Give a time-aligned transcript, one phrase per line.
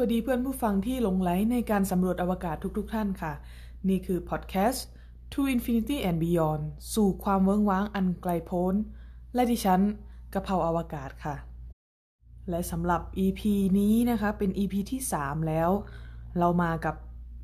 [0.00, 3.32] วัสดีเพื่อนผู้ฟังที่หลงไหลในการสำรวจอวกาศทุกๆทท่านค่ะ
[3.88, 4.86] นี่คือพอดแคสต์
[5.32, 6.62] To Infinity and Beyond
[6.94, 8.74] สู่ความเวิ้งว้างอันไกลโพ้น
[9.34, 9.80] และดิฉัน
[10.32, 11.36] กระเพราอวกาศค่ะ
[12.50, 13.40] และสำหรับ EP
[13.78, 15.70] นี้นะคะเป็น EP ที่ 3 แล้ว
[16.38, 16.94] เรามากับ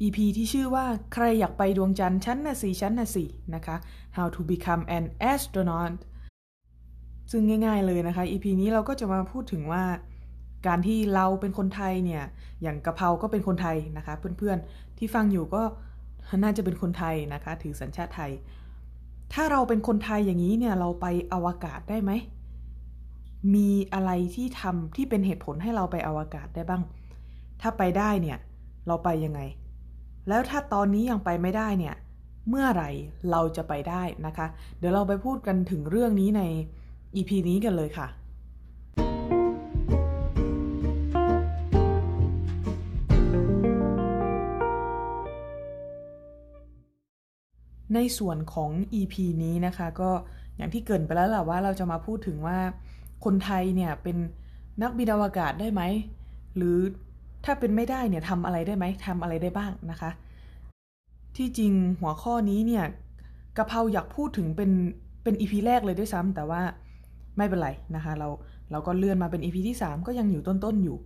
[0.03, 3.77] EP ที่ชื่อว่าใครอยากไปดวงจันทร์ชั้นน่ะสิชั้นน่ะสินะคะ
[4.17, 5.95] How to become an astronaut
[7.31, 9.85] ซึ่งง่ายๆเลยนะคะ EP นี้เราก็จะมาพูดถึงว่า
[10.67, 12.23] การที่เราเป็นคนไทยเนี่ย
[12.63, 15.63] อย่างกะเพราก็เป็นคนไทยนะคะ เพื่อนๆที่ฟังอยู่ก็
[16.43, 18.33] น่าจะเป็นคนไทยนะคะ ถือสัญชาติไทย
[19.33, 22.13] ถ้าเราเป็นคนไทยอย่างนี้เนี่ยเราไปอวกาศได้ไหม
[23.55, 26.83] มีอะไรที่ทำที่เป็นเหตุผลให้เราไปอวกาศได้บ้าง
[27.61, 28.39] ถ้าไปได้เนี่ย
[28.87, 29.41] เราไปยังไง
[30.29, 31.95] แล้วถ้าตอนนี้ยังไปไม่ได้เนี่ย
[32.49, 32.91] เมื่อไหร่
[33.31, 34.47] เราจะไปได้นะคะ
[34.79, 36.43] เดี๋ยวเราไปพูดกันถึงเรื่องนี้ใน
[37.15, 38.07] EP นี้กันเลยค่ะ
[47.97, 50.11] ในส่วนของ EP นี้นะคะ ก็
[50.57, 52.59] อย่างที่เกินไปแล้วแหละว่าเราจะมาพูดถึงว่า
[53.25, 54.17] คนไทยเนี่ยเป็น
[54.83, 55.83] นักบินอวกาศได้ไหม
[56.57, 56.77] หรือ
[57.45, 60.11] ถ้าเป็นไม่ได้เนี่ยทำอะไรได้ไหมทำอะไรได้บ้างนะคะ
[61.37, 62.85] ที่จริงหัวข้อนี้เนี่ย
[63.57, 64.71] กะเพราอยากพูดถึงเป็น
[65.23, 66.61] เป็น EP แรกเลยด้วยซ้ำแต่ว่า
[67.37, 68.29] ไม่เป็นไรนะคะ เรา
[68.71, 70.97] เราก็เลื่อนมาเป็น EP ที่ 3 ก็ยังอยู่ต้นๆอยู่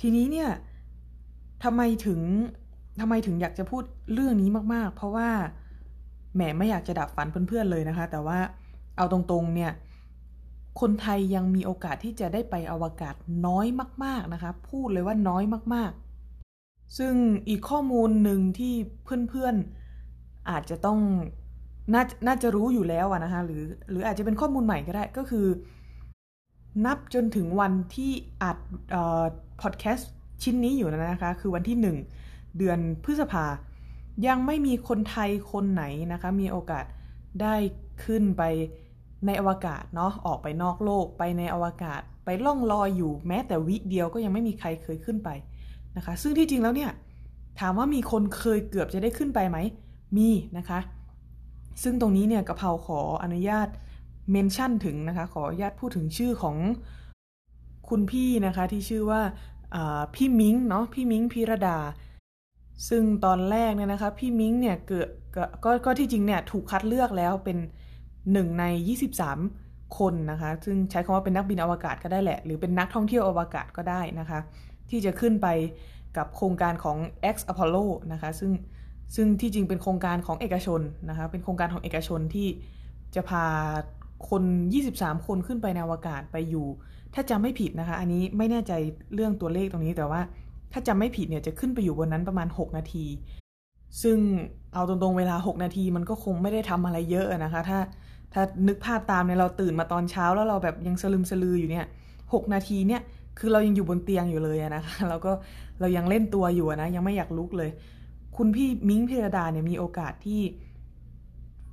[0.00, 0.48] ทีนี้เนี่ย
[1.64, 2.20] ทำไมถึง
[3.00, 5.28] ทำไมถึงอยากจะพูดเรื่องนี้มาก ๆ เพราะว่า
[6.34, 8.38] แหมไม่อยากจะดับฝันเพื่อนๆเลยนะคะ แต่ว่า
[8.96, 9.72] เอาตรงๆเนี่ย
[10.80, 13.14] คนไทยยังมีโอกาสที่จะได้ไปอวกาศ
[13.46, 13.66] น้อย
[14.04, 17.14] มาก ๆนะคะ พูดเลยว่าน้อยมากๆ ซึ่ง
[17.48, 18.74] อีกข้อมูลหนึ่งที่
[19.30, 20.98] เพื่อนๆอาจจะต้อง
[21.94, 25.46] นน่าจะรู้อยู่แล้วนะคะหรือหรืออาจจะเป็นข้อมูลใหม่ก็ได้ก็คือ
[26.86, 28.58] นับจนถึงวันที่อัด
[29.62, 31.96] พอดแคสต์ชิ้นนี้อยู่นะคะ คือวันที่หนึ่ง
[32.58, 33.46] เดือนพฤษภา
[34.26, 36.84] ยังไม่มีคนไทยคนไหนนะคะ มีโอกาส
[37.42, 37.54] ได้
[38.04, 38.42] ขึ้นไป
[39.26, 45.28] ในอวกาศเนาะออกไปนอกโลกไปในอวกาศ ไปล่องลอยอยู่แม้แต่วิเดียวก็ยังไม่มีใครเคยขึ้นไป
[45.96, 46.90] นะคะ ซึ่งที่จริงแล้วเนี่ย
[47.60, 49.58] ถามว่ามีคนเคยเกือบจะได้ขึ้นไปไหม
[50.16, 50.28] มี
[50.58, 50.80] นะคะ
[51.82, 53.68] ซึ่งตรงนี้เนี่ยกระเพราขออนุญาต
[54.30, 56.56] mention ถึงนะคะ ขออนุญาตพูดถึงชื่อของ
[57.88, 59.22] คุณพี่นะคะที่ชื่อว่า
[60.14, 61.78] พี่มิ้งเนาะพี่มิ้งพิรดา
[62.88, 65.08] ซึ่งตอนแรกเนี่ยนะคะพี่มิ้งเนี่ยเกิด
[65.64, 67.58] ก็ก็ที่จริงเนี่ยถูกคัดเลือกแล้วเป็น
[68.32, 68.64] หนึ่งใน
[69.30, 74.38] 23 คนนะคะ ซึ่งใช้คำว่าเป็นนักบินอวกาศก็ได้แหละ หรือเป็นนักท่องเที่ยวอวกาศก็ได้นะคะ
[74.90, 75.48] ที่จะขึ้นไป
[76.16, 76.98] กับโครงการของ
[77.34, 78.52] X Apollo นะคะ ซึ่ง
[79.14, 82.48] ซึ่งที่จริงเป็นโครงการของเอกชนนะคะ เป็นโครงการของเอกชนที่
[83.14, 83.44] จะพา
[84.30, 84.42] คน
[84.84, 86.66] 23 คนขึ้นไปในอวกาศไปอยู่
[87.14, 88.72] ถ้าจำไม่ผิดนะคะ อันนี้ไม่แน่ใจ
[89.14, 90.20] เรื่องตัวเลขตรงนี้แต่ว่า
[90.76, 93.06] ถ้าจำไม่ผิดเนี่ยจะขึ้นไปอยู่บนนั้นประมาณ 6 นาที
[94.02, 94.18] ซึ่ง
[94.74, 97.78] เอาตรงๆเวลา 6 นาทีมันก็คงไม่ได้ทำอะไรเยอะนะคะ ถ้า
[98.32, 101.86] ถ้านึกภาพตามเนี่ยเราตื่นมาตอนเช้าแล้วเราแบบยังสลึมสลืออยู่เนี่ย
[102.32, 103.02] หนาทีเนี่ย
[103.38, 105.32] คือเรายังอยู่บนเตียงอยู่เลยนะคะแล้วก็
[105.80, 107.70] เรายังเล่นตัวอยู่นะยังไม่อยากลุกเลย
[108.36, 110.40] คุณพี่มิ้งพิรดาเนี่ยมีโอกาสที่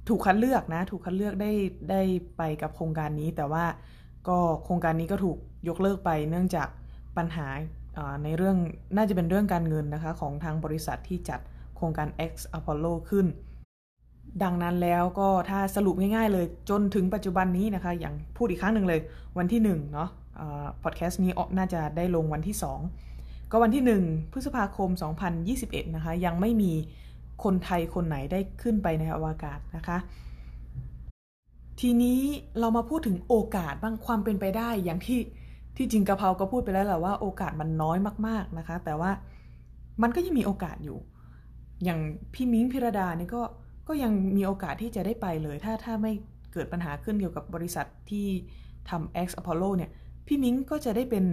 [0.09, 1.51] ถูกคัดเลือกนะ ถูกคัดเลือกได้
[1.89, 2.01] ได้
[2.37, 3.65] ไปกับโครงการนี้ แต่ว่า
[4.27, 5.37] ก็โครงการนี้ก็ถูก
[5.67, 6.67] ยกเลิกไปเนื่องจาก
[7.17, 7.47] ปัญหา
[8.23, 8.57] ในเรื่อง
[8.95, 11.39] น่าจะเป็นเรื่องการเงินนะคะของทางบริษัทที่จัด
[11.75, 13.27] โครงการ X Apollo ขึ้น
[14.43, 18.99] ดังนั้นแล้วก็ถ้าสรุปง่ายๆเลยจนถึงปัจจุบันนี้นะคะ อย่างพูดอีกครั้งหนึ่งเลย
[19.37, 20.09] วันที่1เนาะ
[20.83, 22.55] พอดแคสต์นี้น่าจะได้ลงวันที่
[23.01, 24.89] 2 ก็วันที่ 1 พฤษภาคม
[25.41, 26.71] 2021 นะคะ ยังไม่มี
[27.43, 29.97] คนไทยคนไหนได้ขึ้นไปในอวกาศนะคะ
[31.79, 32.21] ทีนี้
[32.59, 35.19] เรามาพูดถึงโอกาสบ้างความเป็นไปได้อย่างที่
[35.77, 39.11] ที่จริงกะเพราก็พูดไปแล้วแหละว่าโอกาสมันน้อยมาก ๆนะคะ แต่ว่า
[40.01, 40.97] มันก็ยังมีโอกาสอยู่
[41.83, 41.99] อย่าง
[42.33, 43.41] พี่มิ้งพิรดานี่ก็
[43.87, 46.11] ก็ยังมีโอกาสที่จะได้ไปเลย ถ้าถ้าไม่
[46.53, 48.27] เกิดปัญหาขึ้นเกี่ยวกับบริษัทที่
[48.89, 49.89] ทำ X Apollo เนี่ย
[50.27, 51.25] พี่มิ้งก็จะได้เป็น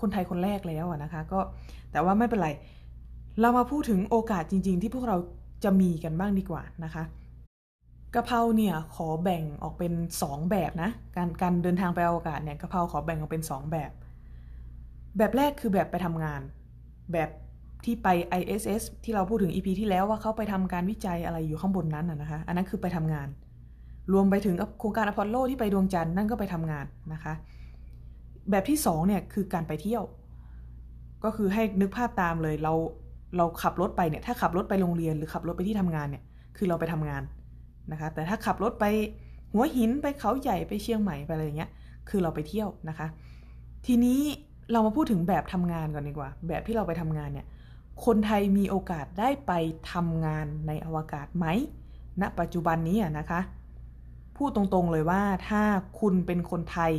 [0.00, 1.40] คนไทยคนแรกแล้วนะคะ ก็
[1.92, 2.48] แต่ว่าไม่เป็นไร
[3.40, 5.16] เรามาพูดถึงโอกาสจริง ๆ ที่พวกเรา
[5.64, 7.02] จะมีกันบ้างดีกว่านะคะ
[8.14, 9.92] กะเพราเนี่ยขอแบ่งออกเป็น
[10.22, 13.90] 2 แบบนะ การการเดินทางไปอวกาศเนี่ยกะเพราขอแบ่งออกเป็น 2 แบบ
[15.18, 16.40] แบบแรกคือแบบไปทำงาน
[17.12, 17.30] แบบ
[17.84, 18.08] ที่ไป
[18.40, 23.28] ISS ที่เราพูดถึง EP ที่แล้วว่าเขาไปทำการวิจัยอะไรอยู่ข้างบนนั้นนะคะ อันนั้นคือไปทำงาน
[24.12, 27.34] รวมไปถึงโครงการอพอลโลที่ไปดวงจันทร์นั่นก็ไปทำงานนะคะ
[28.50, 30.04] แบบที่2เนี่ยคือการไปเที่ยว
[31.24, 32.72] ก็คือให้นึกภาพตามเลยเรา
[33.36, 36.22] เราขับรถไปเนี่ยถ้าขับรถไปโรงเรียนหรือขับรถไปที่ทำงานเนี่ย
[36.56, 37.22] คือเราไปทำงาน
[37.90, 38.84] นะคะ แต่ถ้าขับรถไป
[39.52, 41.70] หัวหินไปเขาใหญ่ไปเชียงใหม่ไปอะไรอย่างเงี้ย
[42.08, 43.06] คือเราไปเที่ยวนะคะ
[43.86, 44.20] ทีนี้
[44.72, 47.46] เรามาพูดถึงแบบทำงานก่อนดีกว่า แบบที่เราไปทำงานเนี่ย
[48.04, 49.52] คนไทยมีโอกาสได้ไป
[49.92, 51.46] ทำงานในอวกาศไหม
[52.20, 53.40] ณนะปัจจุบันนี้นะคะ
[54.36, 55.62] พูดตรงๆเลยว่าถ้า
[56.00, 56.92] คุณเป็นคนไทย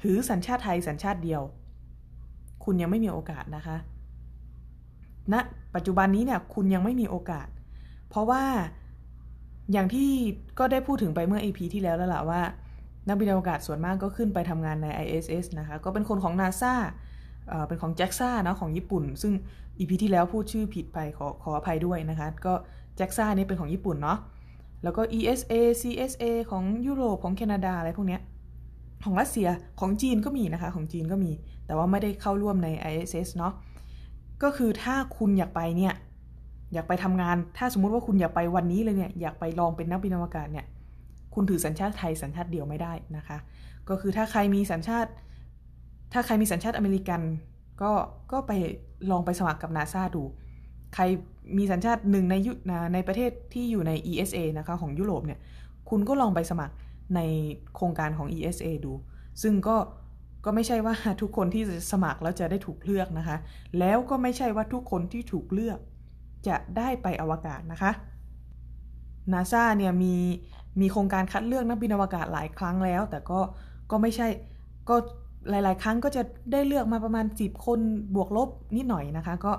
[0.00, 1.42] ถือสัญชาติไทยสัญชาติเดียว
[2.64, 3.76] คุณยังไม่มีโอกาสนะคะ
[5.32, 5.40] ณนะ
[5.74, 7.48] ปัจจุบันนี้เนี่ยคุณยังไม่มีโอกาส
[8.08, 8.42] เพราะว่า
[9.72, 10.10] อย่างที่
[10.58, 12.42] ก็ได้พูดถึงไปเมื่อ EP ที่แล้วแล้วล่ะว่า
[13.08, 16.74] นักบินอวกาศส่วนมากก็ขึ้นไปทำงานใน ISS นะคะ ก็เป็นคนของ NASA
[17.68, 19.32] เป็นของ JAXA นะของญี่ปุ่น ซึ่ง
[19.78, 22.54] EP ที่แล้วพูดชื่อผิดไปขอขออภัยด้วยนะคะ ก็
[22.98, 24.18] JAXA นี่เป็นของญี่ปุ่นเนาะ
[24.82, 28.20] แล้วก็ ESA CSA ของยุโรปของแคนาดาอะไรพวกเนี้ย
[29.04, 29.48] ของรัสเซีย
[29.80, 31.32] ของจีนก็มีนะคะ ของจีนก็มี
[31.66, 33.52] แต่ว่าไม่ได้เข้าร่วมใน ISS เนาะ
[34.42, 35.94] ก็คือถ้าคุณอยากไปเนี่ย
[36.72, 40.66] อยากไปทำงาน ถ้าสมมุติว่าคุณอยากไปวันนี้เลยเนี่ยอยากไปลองเป็นนักบินอวกาศเนี่ย
[41.34, 43.38] คุณถือสัญชาติไทยสัญชาติเดียวไม่ได้นะคะ
[43.88, 45.10] ก็คือถ้าใครมีสัญชาติ
[46.12, 47.20] ถ้าใครมีสัญชาติอเมริกัน
[47.82, 47.92] ก็
[48.32, 48.52] ก็ไป
[49.10, 50.22] ลองไปสมัครกับนาซาดู
[50.94, 51.02] ใคร
[51.58, 52.52] มีสัญชาติหนึ่งในยุ
[52.94, 55.38] ในประเทศที่อยู่ใน ESA นะคะของยุโรปเนี่ย
[55.90, 56.74] คุณก็ลองไปสมัคร
[57.16, 57.20] ใน
[57.74, 58.92] โครงการของ ESA ดู
[59.42, 59.76] ซึ่งก็
[60.44, 61.62] ก็ไม่ใช่ว่าทุกคนที่
[61.92, 63.36] สมัครแล้วจะได้ถูกเลือกนะคะ
[63.78, 65.78] แล้วก็ไม่ใช่ว่าทุกคนที่ถูกเลือก
[66.48, 67.90] จะได้ไปอวกาศนะคะ
[69.32, 70.14] นาซาเนี่ยมี
[70.80, 73.40] มีโครงการคัดเลือกนักบินอวกาศหลายครั้งแล้ว แต่ก็
[73.90, 74.26] ก็ไม่ใช่
[74.88, 74.96] ก็
[75.50, 76.22] หลาย ๆ ครั้งก็จะ
[76.52, 77.80] ได้เลือกมาประมาณ10คน
[78.14, 79.52] บวกลบนิดหน่อยนะคะก็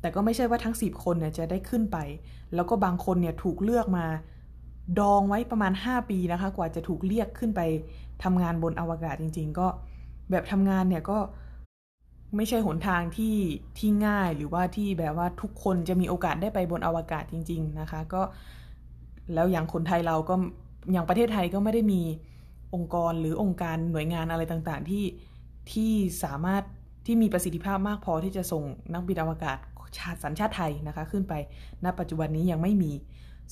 [0.00, 1.98] แต่ก็ไม่ใช่ว่าทั้ง 10 คนเนี่ยจะได้ขึ้นไป
[2.54, 4.06] แล้วก็บางคนเนี่ยถูกเลือกมา
[5.00, 7.60] ดองไว้ประมาณ 5 ปีนะคะ กว่าจะถูกเรียกขึ้นไป
[8.24, 9.66] ทำงานบนอวกาศจริง ๆ ก็
[10.30, 11.18] แบบทำงานเนี่ยก็
[12.36, 13.36] ไม่ใช่หนทางที่
[13.78, 18.22] ที่ง่ายหรือว่าที่แบบว่าทุกคนจะมีโอกาสได้ไปบนอวกาศจริง ๆนะคะ ก็
[19.34, 20.34] แล้วอย่างคนไทยเราก็
[20.92, 22.02] อย่างประเทศไทยก็ไม่ได้มี
[22.74, 25.04] องค์กรหรือองค์การหน่วยงานอะไรต่างๆ ที่
[25.72, 25.92] ที่
[26.24, 26.62] สามารถ
[27.06, 29.58] ที่มีประสิทธิภาพมากพอที่จะส่งนักบินอวกาศ
[29.98, 31.34] ชาติสัญชาติไทยนะคะ ขึ้นไป
[31.84, 32.92] ณปัจจุบันนี้ยังไม่มี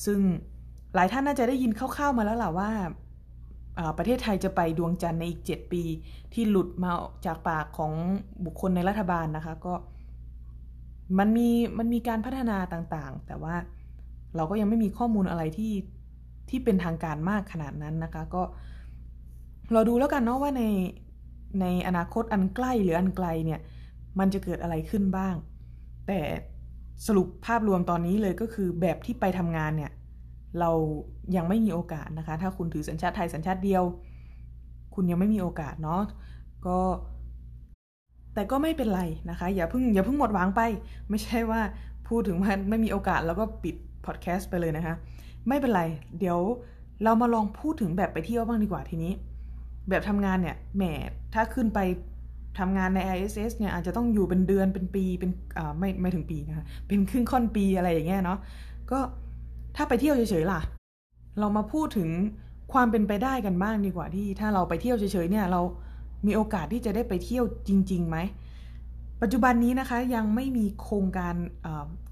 [0.05, 0.19] ซึ่ง
[0.95, 2.71] หลายท่านน่าจะได้ยินคร่าวๆมาแล้วล่ะว่า
[3.99, 5.83] ประเทศไทยจะไปดวงจันทร์ในอีก 7 ปี
[6.33, 6.93] ที่หลุดมา
[7.27, 7.93] จากปากของ
[8.45, 9.75] บุคคลในรัฐบาลนะคะ ก็
[11.19, 13.55] มันมีมันมีการพัฒนาต่างๆ แต่ว่า
[14.37, 15.73] เราก็ยังไม่มีข้อมูลอะไรที่
[16.49, 18.43] ที่เป็นทางการมากขนาดนั้นนะคะ ก็
[19.73, 20.63] เราดูแล้วกันเนาะว่าใน
[21.61, 23.61] ในอนาคตอันใกล้หรืออันไกลเนี่ย
[24.19, 25.35] มันจะเกิดอะไรขึ้นบ้าง
[26.07, 26.21] แต่
[27.07, 29.93] สรุปภาพรวมตอนนี้เลยก็คือแบบที่ไปทำงานเนี่ย
[30.61, 30.71] เรา
[31.37, 33.85] ยังไม่มีโอกาสนะคะ ถ้าคุณถือสัญชาติไทยสัญชาติเดียว
[34.95, 36.03] คุณยังไม่มีโอกาสเนาะ
[36.67, 36.79] ก็
[38.35, 40.61] แต่ก็ไม่เป็นไรนะคะ อย่าเพิ่งอย่าเพิ่งหมดหวังไป
[41.11, 41.61] ไม่ใช่ว่า
[42.09, 43.77] พูดถึงว่าไม่มีโอกาสแล้วก็ปิด
[44.07, 44.95] พอดแคสต์ไปเลยนะคะ
[45.49, 45.83] ไม่เป็นไร
[46.19, 46.39] เดี๋ยว
[47.05, 49.13] เรามาลองพูดถึงแบบไปเที่ยวบ้างดีกว่าทีนี้
[49.89, 50.83] แบบทำงานเนี่ยแหม
[51.35, 51.81] ถ้าขึ้นไป
[52.59, 58.39] ทำงานใน ISS เนี่ยอาจจะต้องอยู่เป็นเดือนเป็นปีเป็นอ่าไม่ไม่ถึงปีนะคะเป็นครึ่งค่อนปีอะไรอย่างเงี้ยเนาะ
[58.91, 58.99] ก็
[59.77, 60.61] ถ้าไปเที่ยวเฉยๆล่ะ
[61.39, 62.09] เรามาพูดถึง
[62.73, 65.61] ความเป็นไปได้กันบ้างดีกว่าที่ ถ้าเราไปเที่ยวเฉยๆเนี่ยเรา
[66.27, 68.19] มีโอกาสที่จะได้ไปเที่ยวจริงๆไหม
[69.23, 71.35] ปัจจุบันนี้นะคะยังไม่มีโครงการ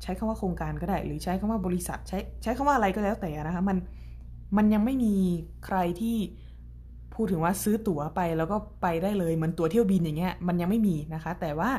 [0.02, 3.78] ใช้คำว่าโครงการก็ได้ หรือใช้คำว่าบริษัทใช้ใช้คำว่าอะไรก็แล้วแต่นะคะมัน
[4.56, 5.14] มันยังไม่มี
[5.66, 6.16] ใครที่
[7.14, 11.70] พูดถึงว่าซื้อตั๋วไปแล้วก็ไปได้เลยเหมือนตั๋วเที่ยวบินอย่างเงี้ยมันยังไม่มีนะคะ แต่ว่า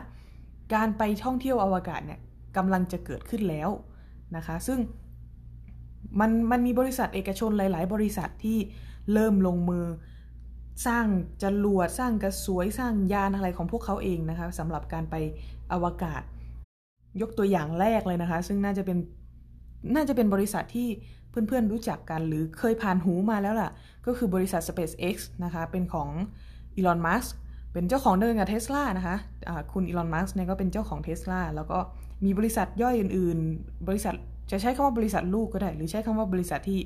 [0.73, 2.19] การไปท่องเที่ยวอวกาศเนี่ย
[2.57, 3.69] กำลังจะเกิดขึ้นแล้ว
[4.35, 4.79] นะคะ ซึ่ง
[6.19, 8.57] มันมันมีบริษัทเอกชนหลาย ๆ บริษัทที่
[9.13, 9.85] เริ่มลงมือ
[10.87, 11.05] สร้าง
[11.43, 15.15] จรวดสร้างกระสวยสร้างยานอะไรของพวกเขาเองนะคะสำหรับการไป
[15.71, 16.21] อวกาศ
[17.21, 18.97] ยกตัวอย่างแรกเลยนะคะ ซึ่งน่าจะเป็น
[19.95, 20.87] น่าจะเป็นบริษัทที่
[21.29, 23.71] เพื่อน ๆ รู้จักกันหรือเคยผ่านหูมาแล้วล่ะ
[24.05, 26.09] ก็คือบริษัท SpaceX นะคะ เป็นของ
[26.75, 27.25] อีลอนมัส
[27.73, 31.77] เป็นเจ้าของเดินกับเทสลานะคะะคุณอีลอนมัสเนี่ยก็เป็นเจ้าของเทสลาแล้วก็
[32.25, 34.15] มีบริษัทย่อยอื่น ๆ บริษัท
[34.51, 36.79] จะใช้คำว่าบริษัทลูกก็ได้ หรือใช้คำว่าบริษัทที่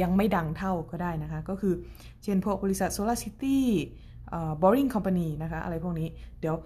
[0.00, 1.74] ยังไม่ดังเท่าก็ได้นะคะ ก็คือ
[2.22, 3.58] เช่นพวกบริษัท Solar City
[4.62, 6.08] Boring Company นะคะ อะไรพวกนี้
[6.40, 6.56] เดี๋ยว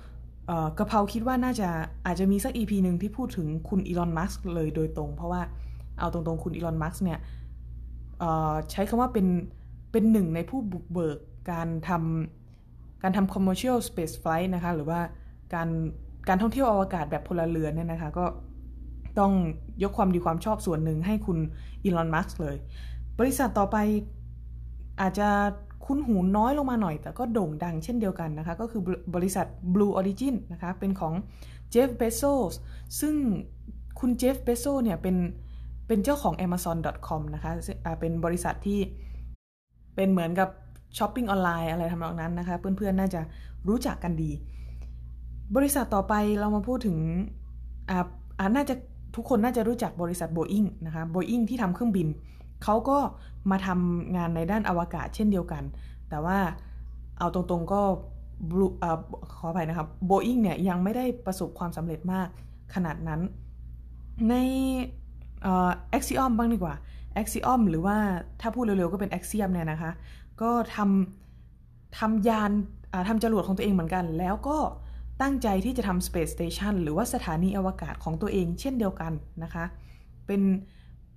[0.78, 1.68] กระเพราคิดว่าน่าจะ
[2.07, 5.42] อาจจะมีสัก EP หนึ่งที่พูดถึงคุณอีลอนมัสก์เลยโดยตรง เพราะว่า
[5.99, 7.18] เอาตรงๆคุณอีลอนมัสก์เนี่ย
[8.71, 9.26] ใช้คำว่าเป็น
[9.92, 11.18] เป็นหนึ่งในผู้บุกเบิก
[11.52, 15.00] การทำการทำ commercial space flight นะคะ หรือว่า
[15.54, 15.68] การ
[16.28, 18.25] การท่องเที่ยวอวกาศแบบพลเรือนเนี่ยนะคะ ก็
[19.20, 19.32] ต้อง
[19.82, 21.38] ยกความดีความชอบส่วนหนึ่งให้คุณ
[21.84, 22.56] อีลอนมัสก์เลย
[23.18, 23.76] บริษัทต่อไป
[25.00, 25.28] อาจจะ
[25.84, 28.82] คุ้นหูน้อยลงมาหน่อย แต่ก็โด่งดังเช่นเดียวกันนะคะ ก็คือ
[29.14, 31.12] บริษัท Blue Origin นะคะ เป็นของ
[31.70, 32.22] เจฟเบโซ
[32.52, 32.54] ส
[33.00, 33.14] ซึ่ง
[34.00, 35.16] คุณเจฟเบโซเนี่ยเป็น
[35.87, 37.52] เป็นเจ้าของ amazon.com นะคะ
[38.00, 38.80] เป็นบริษัทที่
[39.94, 40.48] เป็นเหมือนกับ
[40.98, 43.20] ช้อปปิ้งออนไลน์อะไรทำนองนั้นนะคะ เพื่อนๆ น่าจะ
[43.68, 44.30] รู้จักกันดี
[45.56, 46.98] บริษัทต่อไปเรามาพูดถึง
[47.90, 48.75] อ่าน่าจะ
[49.18, 52.08] ทุกคนน่าจะรู้จักบริษัทโบอิงนะคะโบอิงที่ทำเครื่องบิน
[52.64, 52.98] เขาก็
[53.50, 55.62] มาทำงานในด้านอวกาศเช่นเดียวกัน
[56.08, 56.38] แต่ว่า
[57.18, 57.80] เอาตรงๆก็
[59.34, 62.28] ขออภัยนะครับโบอิงเนี่ยยังไม่ได้ประสบความสำเร็จมาก
[62.75, 63.20] ขนาดนั้น
[64.28, 64.34] ใน
[65.42, 66.75] Axiom บ้างดีกว่า
[67.14, 67.96] Axiom หรือว่า
[68.40, 69.90] ถ้าพูดเร็วๆก็เป็น Axiom เนี่ยนะคะ
[70.42, 72.50] ก็ทำทำยาน
[73.08, 74.58] ทำจรวดของตัวเองเหมือนกัน แล้วก็
[75.20, 79.64] ตั้งใจที่จะทำ Space Station หรือว่าสถานีอวกาศของตัวเองเช่นเดียวกันนะคะ
[80.26, 80.42] เป็น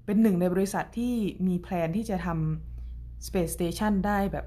[0.05, 1.13] เป็นหนึ่งในบริษัทที่
[1.47, 4.45] มี plan ที่จะทำ Space Station ได้แบบ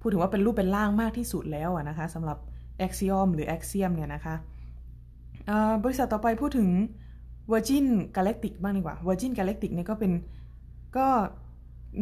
[0.00, 2.38] พูดถึงว่าเป็นรูปเป็นร่างมากที่สุดแล้วนะคะสำหรับ
[2.86, 4.34] Axiom หรือ Axiom เนี่ยนะคะ
[5.84, 6.68] บริษัทต่อไปพูดถึง
[7.52, 10.12] Virgin Galactic บ้างดีกว่า Virgin Galactic เนี่ยก็เป็น
[10.96, 11.06] ก็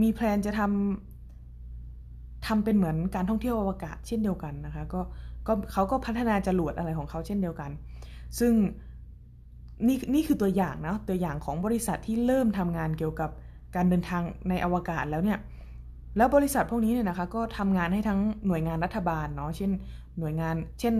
[0.02, 5.00] มีแพลนจะทำทำเป็นเหมือนการท่องเที่ยวอวกาศเช่นเดียวกันนะคะ ก็
[5.46, 7.70] ก็เขาก็พัฒนาจรวดอะไรของเขาเช่นเดียวกัน
[8.38, 8.52] ซึ่ง
[9.86, 13.30] นี่นี่คือตัวอย่างนะตัวอย่างของบริษัทที่เริ่มทำงานเกี่ยวกับ
[13.76, 15.38] การเดินทางในอวกาศแล้วเนี่ย
[16.16, 19.70] แล้วบริษัทพวกนี้เนี่ยนะคะก็ทำงานให้ทั้งหน่วยงานรัฐบาลเนาะเช่น
[20.18, 20.94] หน่วยงาน เช่น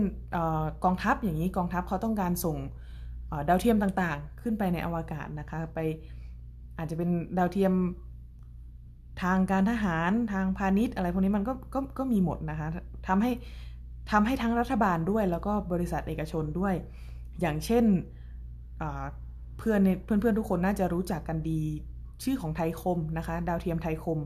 [0.83, 2.57] กองทัพอย่างนี้กองทัพเขาต้องการส่ง
[3.49, 5.79] ดาวเทียมต่างๆ ขึ้นไปในอวกาศนะคะไป
[6.77, 7.73] อาจจะเป็นดาวเทียม
[9.23, 12.67] ทางการทหารทางพาณิชย์อะไรพวกนี้มันก็ก็ก็มีหมดนะคะ
[13.07, 13.31] ทำให้
[14.11, 16.75] ทำให้ทั้งรัฐบาลด้วย แล้วก็บริษัทเอกชนด้วย
[17.41, 17.85] อย่างเช่น
[19.57, 21.61] เพื่อนเพื่อนเพื่อนทุกคนน่าจะรู้จักกันดี
[22.23, 24.19] ชื่อของไทยคมนะคะ ดาวเทียมไทยคม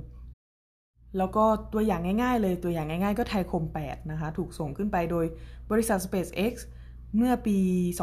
[1.18, 5.26] แล้วก็ตัวอย่างง่ายๆ เลยตัวอย่างง่ายๆ ก็ไทยคม 8 นะคะ ถูกส่งขึ้นไปโดย
[5.72, 6.54] บริษัท SpaceX
[7.18, 7.58] เมื่อปี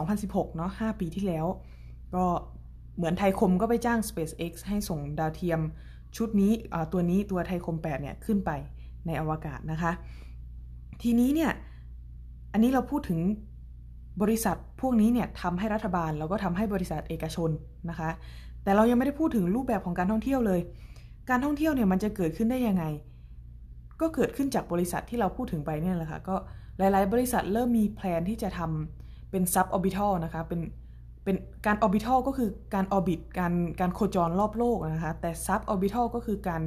[0.07, 1.47] 2016 เนาะ5ปีที่แล้ว
[2.15, 2.25] ก็
[2.97, 5.61] เหมือนไทยคมก็ไปจ้าง SpaceX ให้ส่งดาวเทียม
[6.17, 6.53] ชุดนี้
[6.93, 8.51] ตัวนี้ตัวไทยคม 8 เนี่ย ขึ้นไป
[9.07, 9.93] ในอวกาศนะคะ
[11.03, 11.51] ทีนี้เนี่ย
[12.53, 13.21] อันนี้เราพูดถึง
[14.23, 17.51] บริษัทพวกนี้เนี่ยทำให้รัฐบาลแล้วก็ทำให้บริษัทเอกชน
[17.91, 18.11] นะคะ
[18.65, 20.61] แต่เรายังไม่ได้พูดถึงรูปแบบของการท่องเที่ยวเลย
[21.31, 22.85] การท่องเที่ยวเนี่ยมันจะเกิดขึ้นได้ยังไง
[24.01, 26.37] ก็เกิดขึ้นจากบริษัทที่เราพูดถึงไปเนี่ยแหละค่ะ ก็
[26.79, 30.61] หลาย ๆ บริษัทเริ่มมี plan ที่จะทำเป็น suborbital นะคะ เป็น
[31.25, 31.37] เป็น
[31.67, 36.63] การออร์บิทัลก็คือการ orbit การการโคจรรอบโลกนะคะ แต่ suborbital ก็คือการ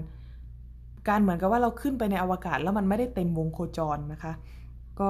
[1.07, 4.33] การเหมือนกับว่าเราขึ้นไปในอวกาศแล้วมันไม่ได้เต็มวงโคจรนะคะ
[4.99, 5.09] ก็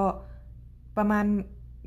[0.96, 1.24] ประมาณ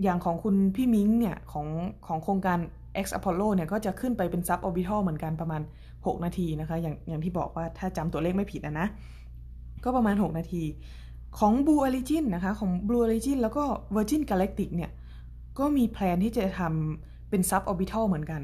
[0.04, 1.68] อย่างของคุณพี่มิ้งเนี่ยของ
[2.08, 2.60] ของโครงการ
[3.06, 5.62] AXE Apollo เนี่ยก็จะขึ้นไปเป็น suborbital เหมือนกันประมาณ
[5.94, 8.88] 6 นาทีนะคะ อย่างอย่างที่บอกว่าถ้าจำตัวเลขไม่ผิดนะนะ
[9.84, 10.64] ก็ประมาณ 6 นาที
[11.40, 13.64] ของ Blue Origin นะคะ ของ Blue Origin แล้วก็
[13.96, 14.92] Virgin Galactic เนี่ย
[15.60, 18.42] ก็มี plan ที่จะทำเป็น suborbital เหมือนกัน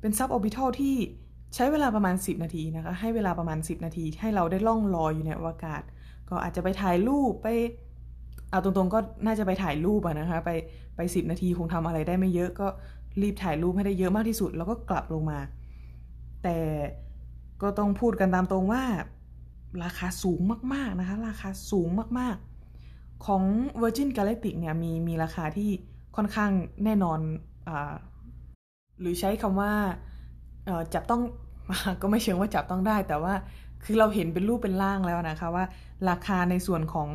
[0.00, 0.94] เป็น suborbital ที่
[1.54, 5.82] ใช้เวลาประมาณ 10 นาทีนะคะ ให้เวลาประมาณ 10 นาที ให้เราได้ล่องลอยอยู่ในอวกาศ
[6.30, 7.48] ก็อาจจะไปถ่ายรูปไป
[8.50, 10.50] เอาตรงๆก็น่าจะไปถ่ายรูปอะนะคะ ไป
[10.96, 12.66] ไปสิบนาทีคงทำอะไรได้ไม่เยอะก็
[13.22, 15.38] รีบถ่ายรูปให้ได้เยอะมากที่สุด แล้วก็กลับลงมา
[16.42, 16.58] แต่
[17.62, 18.82] ก็ต้องพูดกันตามตรงว่า
[19.84, 20.40] ราคาสูง
[20.74, 23.42] มากๆนะคะ ราคาสูงมากๆ ของ
[23.82, 25.70] Virgin Galactic เนี่ยมีมีราคาที่
[26.16, 26.50] ค่อนข้าง
[26.84, 27.20] แน่นอน
[27.68, 27.70] อ
[29.00, 29.72] หรือใช้คำว่า
[30.94, 31.22] จับต้อง
[32.02, 33.34] ก็ไม่เชิงว่าจับต้องได้ แต่ว่า
[33.84, 35.64] คือเราเห็นเป็นรูปเป็นร่างแล้วนะคะว่า
[36.08, 37.08] ราคาในส่วนของ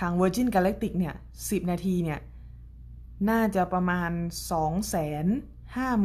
[0.00, 2.18] ทาง Virgin Galactic เนี่ย 10 นาทีเนี่ย
[3.30, 4.10] น่าจะประมาณ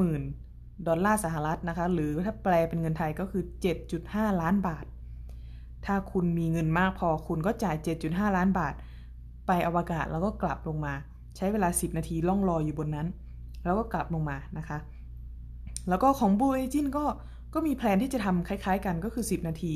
[0.08, 3.44] 250,000 ดอลลาร์สหรัฐนะคะ หรือถ้าแปลเป็นเงินไทยก็คือ
[3.92, 4.86] 7.5 ล้านบาท
[5.86, 7.76] ถ้าคุณมีเงินมากพอคุณก็จ่าย
[8.06, 8.74] 7.5 ล้านบาท
[9.48, 10.94] ไปอวกาศแล้วก็กลับลงมา
[11.36, 13.08] ใช้เวลา 10 นาทีล่องลอยอยู่บนนั้น
[13.64, 14.78] แล้วก็กลับลงมานะคะ
[15.90, 17.06] แล้วก็ของ Blue Origin ก็
[17.54, 19.74] ก็มีแพลนที่จะทำคล้าย ๆ กันก็คือ 10 นาที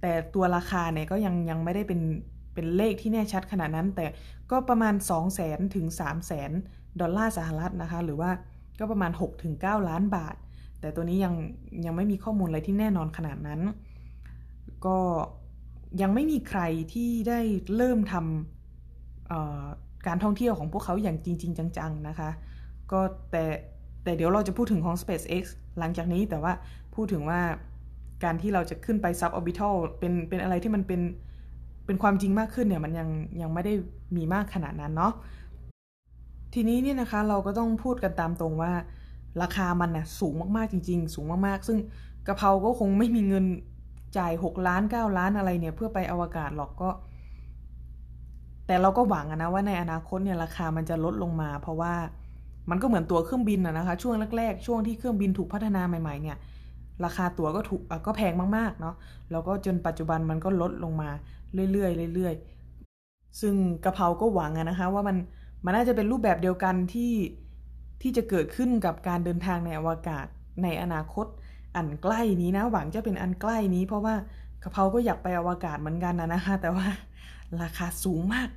[0.00, 2.00] แต่ตัวราคาเนี่ยก็ยังยังไม่ได้เป็น
[2.54, 4.06] เป็นเลขที่แน่ชัดขนาดนั้น แต่
[4.50, 6.50] ก็ประมาณ 2 0 0แสนถึง3 0 0แสน
[7.00, 8.30] ดอลลาร์สหรัฐนะคะ หรือว่า
[8.78, 10.36] ก็ประมาณ6ถึง9ล้านบาท
[10.80, 11.34] แต่ตัวนี้ยัง
[11.84, 13.60] ยังไม่มีข้อมูลอะไรที่แน่นอนขนาดนั้น
[14.86, 14.98] ก็
[16.02, 16.60] ยังไม่มีใคร
[16.92, 17.40] ที่ได้
[17.76, 22.30] เริ่มทำการท่องเที่ยวของพวกเขาอย่างจริง ๆ จัง ๆ นะคะ
[22.92, 23.44] ก็แต่
[24.06, 25.44] แต่เดี๋ยวเราจะพูดถึงของ SpaceX
[25.78, 26.52] หลังจากนี้แต่ว่า
[26.94, 27.40] พูดถึงว่า
[28.24, 31.00] การที่เราจะขึ้นไป suborbital เป็นเป็นอะไรที่มันเป็น
[31.86, 33.08] เป็นความจริงมากขึ้นเนี่ยมันยัง
[33.40, 33.72] ยังไม่ได้
[34.16, 35.12] มีมากขนาดนั้นเนาะ
[36.54, 38.72] ทีนี้เนี่ยนะคะเราก็ต้องพูดกันตามตรงว่า
[39.42, 41.78] ราคามันนะ่ะสูงมากๆจริง ๆ สูงมากๆ ซึ่ง
[42.26, 43.44] กะเพราก็คงไม่มีเงิน
[44.18, 46.90] จ่าย 6 ล้าน 9 ล้านอะไรเนี่ยเพื่อไปอวกาศหรอกก็
[48.66, 51.94] แต่เราก็หวังนะว่าในอนาคตเนี่ยราคามันจะลดลงมา เพราะว่า
[52.70, 56.36] มันก็เหมือนตัวเครื่องบินอะนะคะ ช่วงแรกๆ ช่วงที่เครื่องบินถูกพัฒนาใหม่ๆเนี่ย
[57.04, 58.94] ราคาตั๋วก็ถูกก็แพงมากๆเนาะ
[59.30, 61.10] แล้วก็จนปัจจุบันมันก็ลดลงมา
[61.72, 63.54] เรื่อยๆเรื่อยๆ ซึ่ง
[63.84, 65.16] กะเพราก็หวังนะคะ ว่ามัน
[65.64, 67.12] มันน่าจะเป็นรูปแบบเดียวกันที่
[68.02, 70.26] ที่จะเกิดขึ้นกับการเดินทางในอวกาศ
[70.62, 71.26] ในอนาคต
[71.76, 74.14] อันใกล้นี้นะ หวังจะเป็นอันใกล้นี้ เพราะว่า
[74.62, 76.88] กระเพราก็อยากไปอวกาศเหมือนกันนะนะคะ แต่ว่า
[77.62, 78.48] ราคาสูงมาก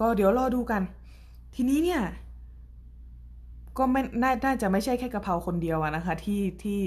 [0.00, 0.82] ก็เดี๋ยวรอดูกัน
[1.54, 2.00] ทีนี้เนี่ย
[3.78, 6.78] ก็ไม่น่าน่าจะไม่ใช่แค่กระเพราคนเดียวนะคะ ที่ที่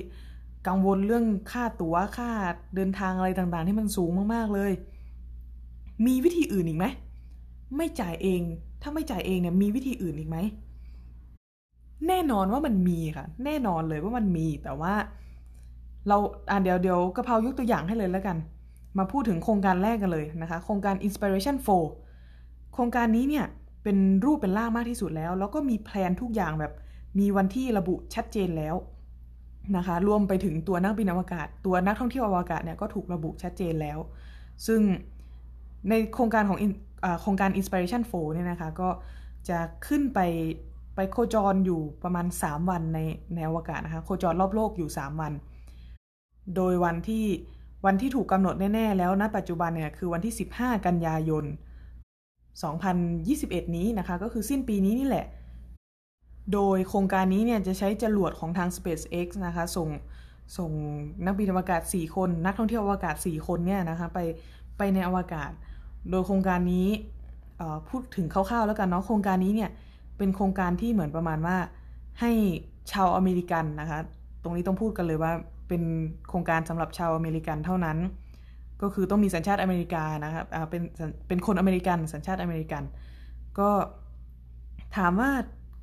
[0.67, 2.29] กังวลเรื่องค่าตัว๋วค่า
[2.75, 4.71] เดินทางอะไรต่างๆ ที่มันสูงมากๆเลย
[6.05, 6.85] มีวิธีอื่นอีกไหม
[7.77, 8.41] ไม่จ่ายเอง
[8.81, 10.37] ถ้าไม่จ่ายเองเนี่ยมีวิธีอื่นอีกไหม
[12.07, 14.93] แน่นอนว่ามันมีค่ะ แน่นอนเลยว่ามันมีแต่ว่า
[16.07, 16.17] เรา
[16.49, 18.37] อ่าเดี๋ยวเดี๋ยวกระเพรายกตัวอย่างให้เลยแล้วกัน
[18.97, 21.55] มาพูดถึงโครงการแรกกันเลยนะคะ โครงการ Inspiration
[22.11, 23.45] 4โครงการนี้เนี่ย
[23.87, 26.73] เป็นรูปเป็นร่างมากที่สุดแล้ว แล้วก็มีแพลนทุกอย่างแบบ
[27.19, 28.75] มีวันที่ระบุชัดเจนแล้ว
[29.77, 33.99] นะคะ รวมไปถึงตัวนักบินอวกาศ ตัวนักท่องเที่ยวอวกาศเนี่ยก็ถูกระบุชัดเจนแล้ว
[34.67, 34.81] ซึ่ง
[35.89, 36.57] ในโครงการของ
[37.21, 38.89] โครงการ Inspiration 4เนี่ยนะคะ ก็
[39.49, 40.19] จะขึ้นไป
[40.95, 42.99] ไปโคจรอยู่ประมาณ 3 วันใน
[43.35, 45.33] ในอวกาศนะคะ โคจรรอบโลกอยู่ 3 วัน
[46.55, 47.25] โดยวันที่
[47.85, 51.45] วันที่ถูกกำหนดแน่ ๆ แล้วณปัจจุบันเนี่ยคือวันที่ 15 กันยายน
[52.65, 55.25] 2021 นี้นะคะ ก็คือสิ้นปีนี้นี่แหละ
[56.53, 59.89] โดยโครงการนี้เนี่ยจะใช้จรวดของทาง SpaceX นะคะ ส่ง
[60.57, 60.71] ส่ง
[61.25, 64.19] นักบินอวกาศ 4 คน นักท่องเที่ยวอวกาศ 4 คนเนี่ยนะคะไป
[64.77, 65.51] ไปในอวกาศ
[66.09, 66.87] โดยโครงการนี้
[67.89, 69.69] พูดถึงคร่าวๆแล้วกันเนาะโครงการนี้เนี่ย
[70.17, 71.57] เป็นโครงการที่เหมือนประมาณว่า
[72.21, 72.31] ให้
[72.91, 73.99] ชาวอเมริกันนะคะ
[74.43, 75.31] ตรงนี้ต้องพูดกันเลยว่า
[75.67, 75.83] เป็น
[76.29, 77.97] โครงการสำหรับชาวอเมริกันเท่านั้น
[78.81, 80.81] ก็คือต้องมีสัญชาติอเมริกานะครับเป็น
[81.27, 82.83] เป็นคนอเมริกันสัญชาติอเมริกัน
[83.59, 83.69] ก็
[84.97, 85.29] ถามว่า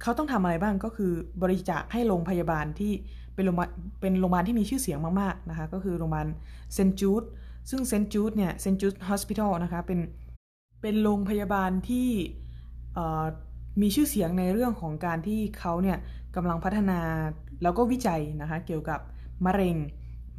[0.03, 2.93] เขาต้องทำอะไรบ้างก็คือบริจาคให้โรงพยาบาลที่
[3.35, 3.71] เป็นโรงพยาบาล
[4.01, 6.27] เป็นโรงพยาบาลที่มีชื่อเสียงมากๆนะคะก็คือโรงพยาบาล
[6.75, 6.89] St.
[7.01, 7.23] Jude
[7.71, 8.03] ซึ่ง St.
[8.13, 8.75] Jude เนี่ย St.
[8.81, 10.01] Jude Hospital นะคะเป็น
[10.83, 12.09] เป็นโรงพยาบาลที่
[13.83, 15.99] มีชื่อเสียงในเรื่องของการที่เขาเนี่ย
[16.37, 17.01] กำลังพัฒนา
[17.63, 19.01] แล้วก็วิจัยนะคะเกี่ยวกับ
[19.47, 19.77] มะเร็ง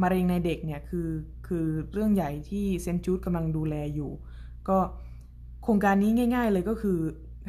[0.02, 1.10] มะเร็งในเด็กเนี่ยคือ
[1.48, 2.98] คือเรื่องใหญ่ที่ St.
[3.06, 4.12] Jude กำลังดูแลอยู่
[4.70, 4.78] ก็
[5.64, 7.00] โครงการนี้ง่าย ๆ เลยก็คือ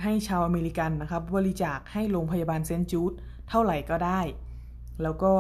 [0.03, 2.83] ให้ชาวอเมริกันนะครับ บริจาคให้โรงพยาบาล St.
[2.91, 3.13] Jude
[3.49, 4.21] เท่าไหร่ก็ได้
[5.03, 5.33] แล้วก็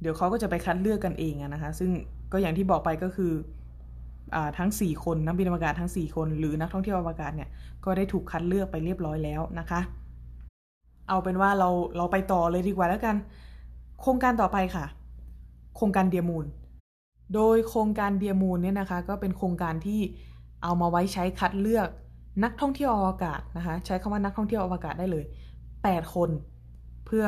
[0.00, 1.90] เดี๋ยวเขาก็จะไปคัดเลือกกันเองนะคะ ซึ่ง
[2.32, 3.32] ก็อย่างที่บอกไปก็คือ
[4.58, 7.48] ทั้ง 4 คนนักบินอวกาศทั้ง 4 คน หรือนักท่องเที่ยวอวกาศเนี่ย
[7.84, 9.80] ก็ได้ถูกคัดเลือกไปเรียบร้อยแล้วนะคะ
[11.08, 13.16] เอาเป็นว่าเราเราไปต่อเลยดีกว่าแล้วกัน
[14.00, 14.84] โครงการต่อไปค่ะ
[15.76, 16.46] โครงการเดียมูล
[17.34, 20.00] โดยโครงการเดียมูลเนี่ยนะคะ ก็เป็นโครงการที่
[20.62, 21.88] เอามาไว้ใช้คัดเลือก
[22.44, 25.24] นักท่องเที่ยวอวกาศนะคะ ใช้คำว่านักท่องเที่ยวอวกาศได้เลย
[25.70, 26.30] 8 คน
[27.06, 27.24] เพื่อ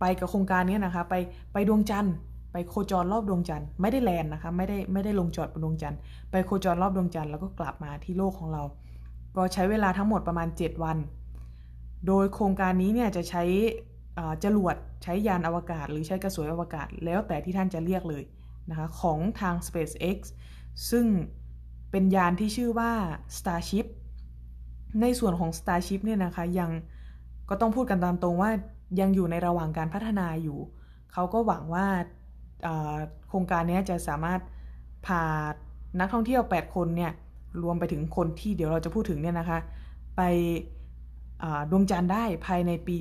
[0.00, 1.14] ไปกับโครงการนี้นะคะ ไป
[1.52, 2.14] ไปดวงจันทร์
[2.52, 5.98] ไปโคจรรอบดวงจันทร์ไม่ได้แลนนะคะ ไม่ได้ไม่ได้ลงจอดบนดวงจันทร์
[6.30, 8.62] ไปโคจรรอบดวงจันทร์แล้วก็กลับมาที่โลกของเรา
[9.36, 10.98] ก็ใช้เวลาทั้งหมดประมาณ 7 วัน
[12.06, 13.42] โดยโครงการนี้เนี่ยจะใช้
[14.44, 18.24] จรวดใช้ยานอวกาศ หรือใช้กระสวยอวกาศ แล้วแต่ที่ท่านจะเรียกเลย
[18.70, 20.18] นะคะของทาง SpaceX
[20.90, 21.06] ซึ่ง
[21.90, 22.92] เป็นยานที่ชื่อว่า
[23.36, 23.86] Starship
[25.00, 26.70] ในส่วนของ Starship เนี่ยนะคะยัง
[27.48, 28.50] ก็ต้องพูดกันตามตรงว่า
[29.00, 30.58] ยังอยู่ในระหว่างการพัฒนาอยู่
[31.12, 31.86] เขาก็หวังว่า
[33.28, 34.40] โครงการนี้จะสามารถ
[35.06, 35.22] พา
[36.00, 37.12] นักท่องเที่ยว 8 คนเนี่ย
[37.62, 39.58] รวมไปถึงคนที่เดี๋ยวเราจะพูดถึงเนี่ยนะคะ
[40.16, 40.22] ไป
[41.70, 42.96] ดวงจันทร์ได้ภายในปี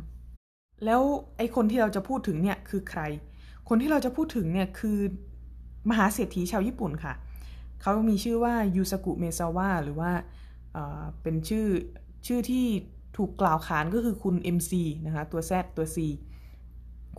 [0.00, 1.02] 2023 แล้ว
[1.36, 3.00] ไอ้คนที่เราจะพูดถึงเนี่ยคือใคร
[3.68, 4.98] คนที่เราจะพูดถึงเนี่ยคือ
[5.90, 7.14] มหาเศรษฐีชาวญี่ปุ่นค่ะ
[7.82, 10.10] เขามีชื่อว่ายูสกุเมซาวะหรือว่า
[11.22, 11.66] เป็นชื่อ
[12.26, 12.66] ชื่อที่
[13.16, 14.72] ถูกกล่าวขานก็คือคุณ MC
[15.06, 15.96] นะคะตัว Z ตัว C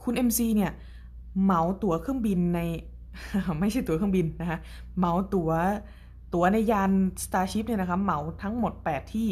[0.03, 0.71] คุณ MC เนี่ย
[1.43, 2.59] เหมาตั๋วเครื่องบินใน
[3.59, 4.59] ไม่ใช่ตั๋วเครื่องบินนะคะ
[4.97, 5.51] เหมาตั๋ว
[6.33, 6.91] ตั๋วในยาน
[7.23, 9.27] Starship เนี่ยนะคะเหมาทั้งหมด 8 ที่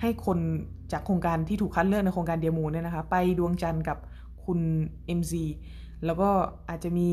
[0.00, 0.38] ให้คน
[0.92, 3.98] จากโครงการที่ถูกคัดเลือกในโครงการเดียมูเนี่ยนะคะ ไปดวงจันทร์กับ
[4.44, 4.60] คุณ
[5.18, 5.32] MZ
[6.04, 6.28] แล้วก็
[6.68, 7.10] อาจจะมี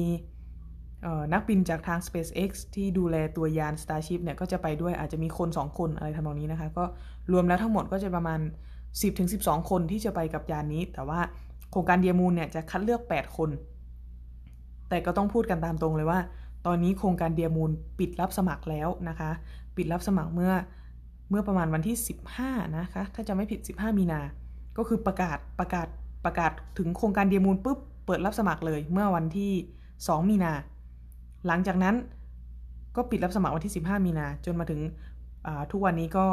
[1.34, 6.84] นักบินจากทาง SpaceX ที่ดูแลตัวยาน Starship เนี่ยก็จะไปด้วยอาจจะมีคน 2 คนอะไรทำนองนี้นะคะ ก็
[7.32, 8.40] รวมแล้วทั้งหมดก็จะประมาณ
[9.06, 11.20] 10-12 คนที่จะไปกับยานนี้ แต่ว่า
[11.72, 13.50] โครงการเดียมูนเนี่ยจะคัดเลือก 8 คน
[14.90, 16.20] แต่ก็ต้องพูดกันตามตรงเลยว่า
[16.66, 19.32] ตอนนี้โครงการเดียมูลปิดรับสมัครแล้วนะคะ
[19.76, 20.54] ปิดรับสมัครเมื่อ
[21.30, 21.96] เมื่อประมาณวันที่
[22.36, 24.20] 15 นะคะ ถ้าจะไม่ผิด 15 มีนา
[24.78, 25.88] ก็คือประกาศประกาศ
[26.26, 29.52] ประกาศถึงโครงการเดียมูลปุ๊บเปิดรับสมัครเลยเมื่อวันที่
[29.94, 30.54] 2 มีนา
[31.48, 31.96] หลังจากนั้น
[32.96, 34.82] ก็ปิดรับสมัครวันที่ 15 มีนา จนมาถึง
[35.72, 36.26] ทุกวันนี้ก็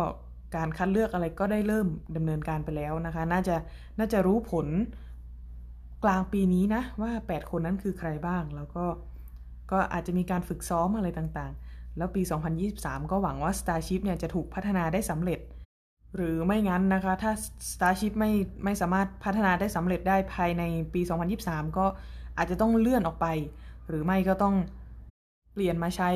[0.57, 3.57] การคัดเลือกอะไรก็ได้เริ่มดำเนินการไปแล้วนะคะ น่าจะ
[3.99, 4.67] น่าจะรู้ผล
[6.05, 8.85] กลางปีนี้นะว่า 8 คนนั้นคือใครบ้าง แล้วก็
[9.71, 12.23] ก็อาจจะมีการฝึกซ้อมอะไรต่างๆ แล้วปี
[12.67, 15.41] 2023 ก็หวังว่า Starship เนี่ยจะถูกพัฒนาได้สำเร็จ
[16.17, 17.33] หรือไม่งั้นนะคะ ถ้า
[17.73, 18.31] Starship ไม่
[18.65, 20.63] ไม่สามารถพัฒนาได้สำเร็จได้ภายใน
[20.95, 21.01] ปี
[21.41, 21.87] 2023 ก็
[22.39, 23.27] อาจจะต้องเลื่อนออกไป
[23.89, 24.55] หรือไม่ก็ต้อง
[25.53, 26.11] เปลี่ยนมาใช้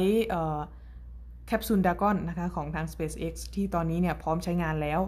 [1.47, 5.01] แคปซูลดากอนนะคะของทาง SpaceX ที่ตอนนี้เนี่ยพร้อมใช้งานแล้ว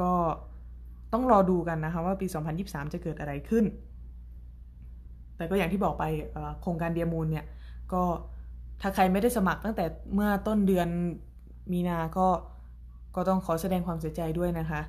[0.00, 0.12] ก็
[1.12, 2.26] ต้องรอดูกันนะคะว่าปี
[2.60, 3.64] 2023 จะเกิดอะไรขึ้น
[5.36, 6.04] แต่ก็อย่างที่บอกไป
[6.62, 7.44] โครงการเดียมูลเนี่ย
[7.92, 8.02] ก็
[8.80, 10.88] ถ้าใครไม่ได้สมัครตั้งแต่เมื่อต้นเดือน
[11.72, 12.26] มีนาก็
[13.16, 14.80] ก็ต้องขอแสดงความเสียใจด้วยนะคะ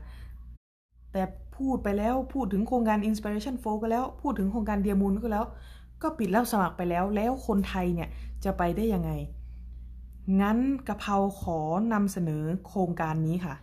[1.12, 1.23] แต่
[1.58, 5.45] พูดไปแล้วพูดถึงโครงการ Inspiration 4ก็แล้ว พูดถึงโครงการเดียมูลก็แล้ว
[6.02, 8.10] ก็ปิดรับสมัครไปแล้ว แล้วคนไทยเนี่ย
[8.43, 9.12] จะไปได้ยังไง
[10.41, 11.60] งั้นกะเพราขอ
[11.93, 13.56] นำเสนอโครงการนี้ค่ะ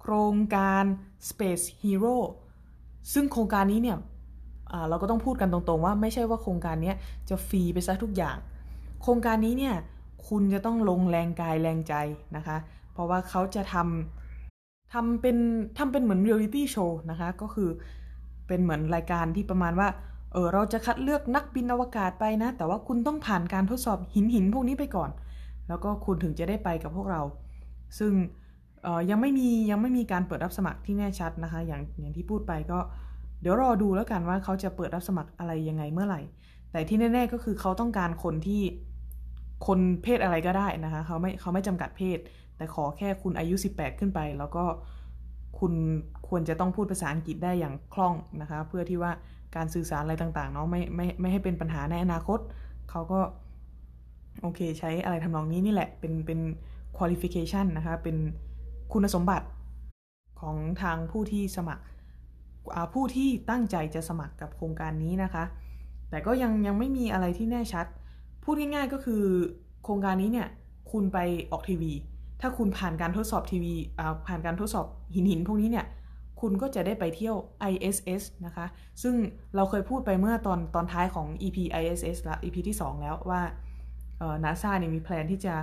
[0.00, 0.84] โครงการ
[1.28, 2.16] Space Hero
[3.12, 3.98] ซึ่งโครงการนี้เนี่ย
[4.88, 6.92] เราก็ต้องพูดกันตรงๆว่าไม่ใช่ว่าโครงการนี้
[7.28, 8.36] จะฟรีไปซะทุกอย่าง
[9.02, 9.74] โครงการนี้เนี่ย
[10.28, 11.94] คุณจะต้องลงแรงกายแรงใจ
[12.36, 12.56] นะคะ
[12.92, 15.36] เพราะว่าเขาจะทำทำเป็น
[15.78, 17.68] ทำเป็นเหมือนเรียลลิตี้โชว์นะคะ ก็คือ
[18.46, 19.88] เป็นเหมือนรายการที่ประมาณว่า
[20.32, 25.10] เออเราจะคัดเลือกนักบินอวกาศไปนะ แต่ว่าคุณต้องผ่านการทดสอบหินหินพวกนี้ไปก่อน
[25.68, 27.22] แล้วก็คุณถึงจะได้ไปกับพวกเรา
[27.98, 28.12] ซึ่ง
[29.10, 32.78] ยังไม่มียังไม่มีการเปิดรับสมัครที่แน่ชัดนะคะ อย่างอย่างที่พูดไปก็
[33.40, 36.20] เดี๋ยวรอดูแล้วกันว่าเขาจะเปิดรับสมัครอะไรยังไงเมื่อไหร่
[36.72, 38.62] แต่ที่แน่ ๆ ก็คือเขาต้องการคนที่
[39.66, 42.18] คนเพศอะไรก็ได้นะคะเขาไม่เขาไม่จำกัดเพศ
[42.56, 44.64] แต่ขอแค่คุณอายุ 18 ขึ้นไป แล้วก็
[45.58, 45.72] คุณ
[46.28, 49.12] ควรจะต้องพูดภาษาอังกฤษได้อย่างคล่องนะคะ เพื่อที่ว่า
[49.56, 52.38] การสื่อสารอะไรต่างๆเนาะไม่ไม่ไม่ให้เป็นปัญหาในอนาคต
[52.90, 53.20] เขาก็
[54.42, 56.40] โอเค ใช้อะไรทำนองนี้นี่แหละ เป็นเป็น
[56.96, 58.16] qualification นะคะ เป็น
[58.92, 59.46] คุณสมบัติ
[60.40, 61.82] ของทางผู้ที่สมัคร
[62.94, 65.44] ผู้ที่ตั้งใจจะสมัครกับโครงการนี้นะคะ
[66.10, 67.86] แต่ก็ยังยังไม่มีอะไรที่แน่ชัด
[68.42, 69.22] พูดง่ายๆก็คือ
[69.84, 70.48] โครงการนี้เนี่ย
[70.92, 71.18] คุณไป
[71.50, 71.92] ออกทีวี
[72.40, 73.74] ถ้าคุณผ่านการทดสอบทีวี
[74.26, 75.86] ผ่านการทดสอบหินหินพวกนี้เนี่ย
[76.40, 77.36] คุณก็จะได้ไปเที่ยว
[77.72, 78.66] ISS นะคะ
[79.02, 79.14] ซึ่ง
[79.56, 83.42] เราเคยพูดไปเมื่อตอนตอนท้ายของ EP ISS ละ EP ที่ 2 แล้วว่า
[84.44, 85.54] นาซาเนี่ยมีแพลนที่จะ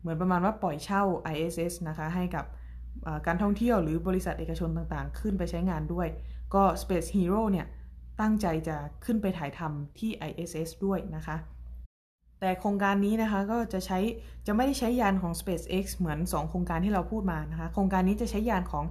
[0.00, 1.02] เหมือนประมาณว่าปล่อยเช่า
[1.34, 2.44] ISS นะคะ ให้กับ
[3.26, 6.08] การท่องเที่ยวหรือบริษัทเอกชนต่างๆ ขึ้นไปใช้งานด้วย
[6.54, 7.66] ก็ Space Hero เนี่ย
[8.20, 11.36] ตั้งใจจะขึ้นไปถ่ายทำที่ ISS ด้วยนะคะ
[12.40, 13.98] แต่โครงการนี้นะคะก็จะใช้
[14.46, 18.84] จะไม่ได้ใช้ยานของ SpaceX เหมือน 2 โครงการที่เราพูดมานะคะ โครงการนี้จะใช้ยานของ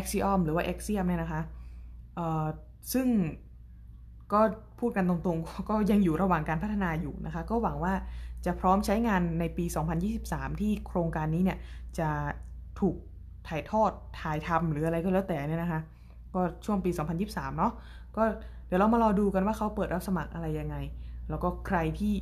[0.00, 1.40] Axiom หรือว่า Axiom เนี่ยนะคะ
[2.92, 3.06] ซึ่ง
[4.32, 4.40] ก็
[4.80, 7.94] พูดกันตรงๆ ก็ยังอยู่ระหว่างการพัฒนาอยู่นะคะ ก็หวังว่า
[8.46, 9.64] จะพร้อมใช้งานในปี
[10.12, 11.58] 2023 ที่โครงการนี้เนี่ย
[11.98, 12.08] จะ
[12.80, 12.96] ถูก
[13.48, 15.80] ถ่ายทอดถ่ายทำหรืออะไรก็แล้วแต่เนี่ยนะคะ
[16.34, 16.90] ก็ช่วงปี
[17.24, 17.72] 2023 เนาะ
[18.16, 18.22] ก็
[18.66, 20.76] เดี๋ยวเรามารอดูกันว่าเขาเปิดรับสมัครอะไรยังไง
[21.30, 22.12] แล้วก็ใครที่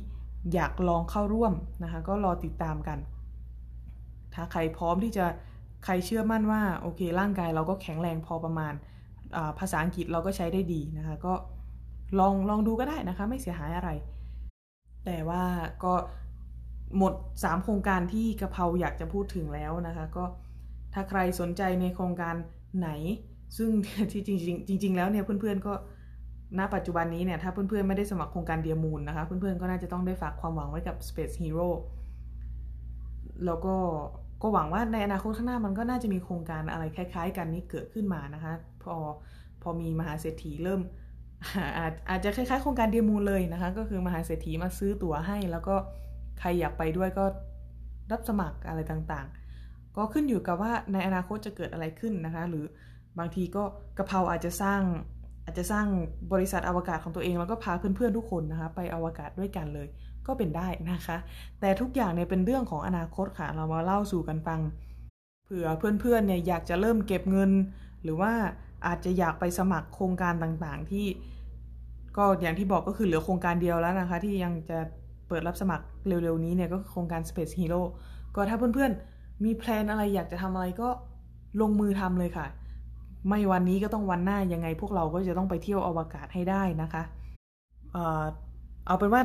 [0.53, 2.99] อยากลองเข้าร่วมนะคะก็รอติดตามกัน
[4.33, 5.25] ถ้าใครพร้อมที่จะ
[5.85, 8.73] ใครเชื่อมั่นว่าโอเคร่างกายเราก็แข็งแรงพอประมาณ
[9.59, 11.33] ภาษาอังกฤษเราก็ใช้ได้ดีนะคะก็
[12.19, 13.89] ลองลองดูก็ได้นะคะไม่เสียหายอะไร
[15.05, 15.43] แต่ว่า
[15.83, 15.93] ก็
[16.97, 20.23] หมด 3 โครงการที่กระเพราอยากจะพูดถึงแล้วนะคะก็
[20.93, 22.35] ถ้าใครสนใจในโครงการ
[22.79, 22.89] ไหน
[23.57, 23.69] ซึ่ง
[24.11, 25.73] ที่จริงจริงแล้วเนี่ยเพื่อนๆก็
[26.57, 31.69] ณปัจจุบันนี้เนี่ยถ้าเพื่อนๆไม่ได้สมัครโครงการเดียมูลนะคะ เพื่อนๆก็น่าจะต้องได้ฝากความหวังไว้กับ Space Hero
[33.45, 33.75] แล้วก็
[34.41, 38.95] ก็หวังว่าในอนาคตข้างหน้ามันก็น่าจะมีโครงการอะไรคล้าย ๆ กันนี้เกิดขึ้นมานะคะ พอ
[39.61, 40.81] พอมีมหาเศรษฐีเริ่ม
[41.77, 45.75] อาจอาจจะคล้ายๆโครงการเดียมูลเลยนะคะ ก็คือมหาเศรษฐีมาซื้อตั๋วให้ แล้วก็
[46.39, 47.25] ใครอยากไปด้วยก็
[48.11, 52.65] รับสมัครอะไรต่างๆ ก็ขึ้นอยู่กับว่าในอนาคตจะเกิดอะไรขึ้นนะคะ หรือ
[53.19, 53.63] บางทีก็
[53.97, 54.81] กระเพราอาจจะสร้าง
[55.49, 55.87] อาจจะสร้าง
[56.33, 59.87] บริษัทอวกาศของตัวเอง แล้วก็พาเพื่อนๆทุกคนนะคะ ไปอวกาศด้วยกันเลย
[60.27, 61.17] ก็เป็นได้นะคะ
[61.59, 64.59] แต่ทุกอย่างเนี่ยเป็นเรื่องของอนาคตค่ะ เรามาเล่าสู่กันฟัง
[65.45, 65.67] เผื่อ
[66.01, 67.51] เพื่อนๆเนี่ยอยากจะเริ่มเก็บเงิน
[68.03, 68.31] หรือว่า
[68.87, 71.05] อาจจะอยากไปสมัครโครงการต่างๆที่
[72.17, 74.79] ก็อย่างที่บอกก็คือเหลือโครงการเดียวแล้วนะคะ ที่ยังจะ
[75.27, 77.81] เปิดรับสมัครเร็วๆนี้เนี่ยก็โครงการ Space Hero
[78.35, 80.89] ก็ถ้าเพื่อนๆมีแพลนอะไรอยากจะทำอะไรก็
[81.61, 82.45] ลงมือทำเลยค่ะ
[83.27, 87.03] ไม่วันนี้ก็ต้องวันหน้ายังไง พวกเราก็จะต้องไปเที่ยวอวกาศให้ได้นะคะ
[87.91, 88.23] เอ่อ
[88.85, 89.21] เอาเป็นว่า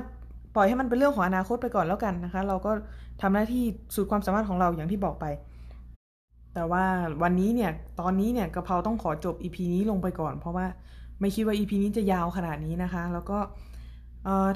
[0.55, 2.71] ปล่อยให้มันเป็นเรื่องของอนาคตไปก่อนแล้วกันนะคะ เราก็
[3.23, 5.25] ทำหน้าที่สุดความสามารถของเราอย่างที่บอกไป
[6.55, 6.85] แต่ว่า
[7.23, 10.67] วันนี้เนี่ย ตอนนี้เนี่ยกระเพราต้องขอจบ EP นี้ลงไปก่อน เพราะว่า
[11.21, 13.39] ไม่คิดว่า EP นี้จะยาวขนาดนี้นะคะ แล้วก็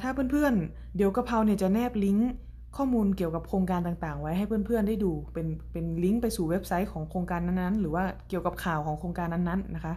[0.02, 2.30] ถ้าเพื่อนๆเดี๋ยวกระเพราเนี่ยจะแนบลิงก์
[2.76, 9.94] ข้อมูลเกี่ยวกับโครงการต่างๆ ไว้ให้เพื่อนๆได้ดู เป็นเป็นลิงก์ไปสู่เว็บไซต์ของโครงการนั้นๆ หรือว่าเกี่ยวกับข่าวของโครงการนั้นๆ นะคะ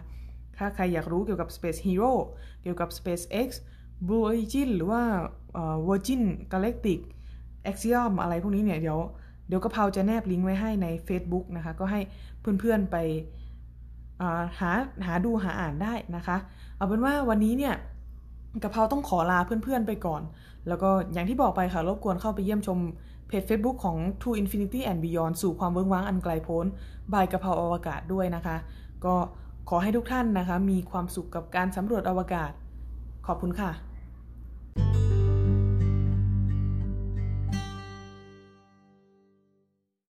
[0.56, 2.12] ถ้าใครอยากรู้เกี่ยวกับ Space Hero
[2.62, 3.48] เกี่ยวกับ SpaceX
[4.06, 5.02] Blue Origin หรือว่า
[5.88, 7.00] Virgin Galactic
[7.70, 8.98] Axiom อะไรพวกนี้เนี่ยเดี๋ยว
[9.48, 12.00] เดี๋ยวกะเพราจะแนบลิงก์ไว้ให้ใน Facebook นะคะ ก็ให้
[12.60, 12.96] เพื่อนๆไป
[14.60, 14.70] หา
[15.06, 16.36] หาดูหาอ่านได้นะคะ
[16.76, 17.74] เอาเป็นว่าวันนี้เนี่ย
[18.62, 20.22] กะเพราต้องขอลาเพื่อนๆไปก่อน
[20.68, 22.78] แล้วก็อย่างที่บอกไปค่ะ รบกวนเข้าไปเยี่ยมชม
[23.28, 26.66] เพจ Facebook ของ To Infinity and Beyond สู่ความเวิ้งว้างอันไกลโพ้น
[27.12, 28.56] บายกะเพราอวกาศด้วยนะคะ
[29.04, 29.14] ก็
[29.68, 32.52] ขอให้ทุกท่านนะคะ มีความสุขกับการสำรวจอวกาศ
[33.26, 33.70] ขอบคุณค่ะ